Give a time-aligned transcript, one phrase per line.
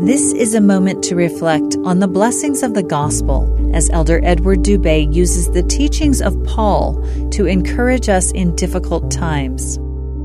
[0.00, 4.60] This is a moment to reflect on the blessings of the gospel as Elder Edward
[4.60, 9.76] Dube uses the teachings of Paul to encourage us in difficult times.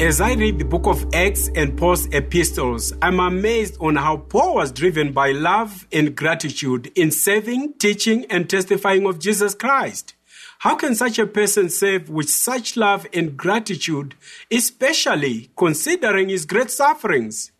[0.00, 4.56] As I read the book of Acts and Paul's epistles, I'm amazed on how Paul
[4.56, 10.14] was driven by love and gratitude in serving, teaching, and testifying of Jesus Christ.
[10.58, 14.16] How can such a person serve with such love and gratitude,
[14.50, 17.52] especially considering his great sufferings?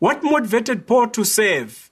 [0.00, 1.90] What motivated Paul to serve?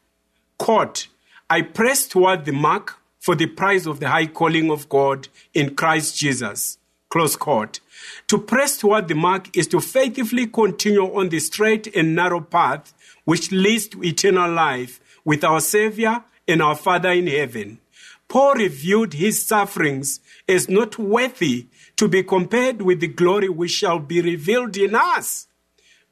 [0.57, 1.09] Quote,
[1.51, 5.75] I press toward the mark for the prize of the high calling of God in
[5.75, 6.79] Christ Jesus.
[7.11, 7.81] Close quote.
[8.29, 12.95] To press toward the mark is to faithfully continue on the straight and narrow path
[13.27, 17.79] which leads to eternal life with our Savior and our Father in heaven.
[18.27, 21.67] Paul reviewed his sufferings as not worthy
[21.97, 25.48] to be compared with the glory which shall be revealed in us.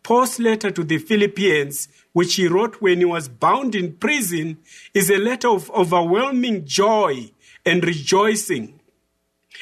[0.07, 4.57] Paul's letter to the Philippians, which he wrote when he was bound in prison,
[4.95, 7.33] is a letter of overwhelming joy
[7.65, 8.79] and rejoicing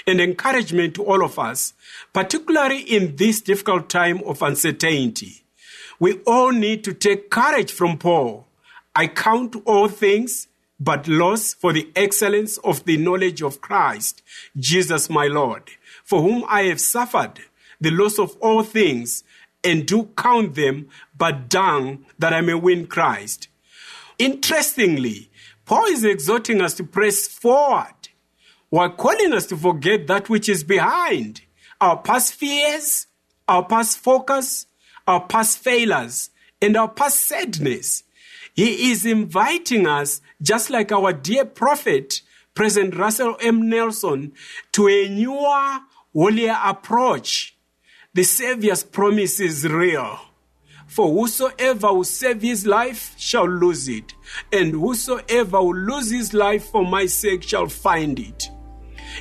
[0.07, 1.73] and encouragement to all of us,
[2.13, 5.45] particularly in this difficult time of uncertainty.
[5.99, 8.47] We all need to take courage from Paul.
[8.95, 10.47] I count all things
[10.79, 14.21] but loss for the excellence of the knowledge of Christ,
[14.59, 15.71] Jesus my Lord,
[16.05, 17.41] for whom I have suffered
[17.81, 19.25] the loss of all things
[19.65, 23.49] and do count them but dung that I may win Christ.
[24.19, 25.31] Interestingly,
[25.65, 28.09] Paul is exhorting us to press forward
[28.69, 31.41] while calling us to forget that which is behind
[31.81, 33.07] our past fears,
[33.49, 34.67] our past focus,
[35.07, 38.05] our past failures, and our past sadness.
[38.55, 42.23] He is inviting us, just like our dear prophet,
[42.55, 43.69] President Russell M.
[43.69, 44.33] Nelson,
[44.73, 45.81] to a newer,
[46.13, 47.54] holier approach.
[48.15, 50.21] The Savior's promise is real.
[50.87, 54.15] For whosoever will save his life shall lose it,
[54.53, 58.49] and whosoever will lose his life for my sake shall find it.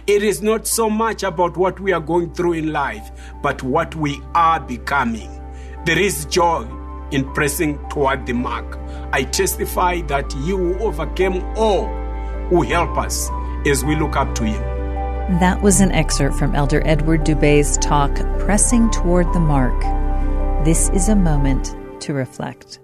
[0.06, 3.10] It is not so much about what we are going through in life,
[3.42, 5.42] but what we are becoming.
[5.86, 6.68] There is joy
[7.10, 8.78] in pressing toward the mark.
[9.12, 11.88] I testify that you who overcame all
[12.52, 13.28] will help us
[13.66, 14.73] as we look up to him.
[15.30, 19.82] That was an excerpt from Elder Edward Dube's talk, Pressing Toward the Mark.
[20.66, 22.83] This is a moment to reflect.